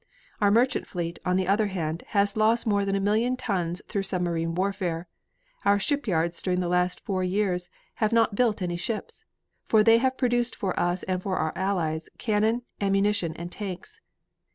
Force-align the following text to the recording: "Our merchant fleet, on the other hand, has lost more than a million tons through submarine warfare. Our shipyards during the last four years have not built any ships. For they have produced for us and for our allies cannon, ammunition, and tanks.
"Our 0.41 0.49
merchant 0.49 0.87
fleet, 0.87 1.19
on 1.25 1.35
the 1.35 1.47
other 1.47 1.67
hand, 1.67 2.01
has 2.07 2.35
lost 2.35 2.65
more 2.65 2.85
than 2.85 2.95
a 2.95 2.99
million 2.99 3.37
tons 3.37 3.83
through 3.87 4.01
submarine 4.01 4.55
warfare. 4.55 5.07
Our 5.63 5.77
shipyards 5.79 6.41
during 6.41 6.59
the 6.59 6.67
last 6.67 6.99
four 7.01 7.23
years 7.23 7.69
have 8.01 8.11
not 8.11 8.33
built 8.33 8.63
any 8.63 8.77
ships. 8.77 9.25
For 9.67 9.83
they 9.83 9.99
have 9.99 10.17
produced 10.17 10.55
for 10.55 10.73
us 10.79 11.03
and 11.03 11.21
for 11.21 11.37
our 11.37 11.53
allies 11.55 12.09
cannon, 12.17 12.63
ammunition, 12.81 13.35
and 13.35 13.51
tanks. 13.51 14.01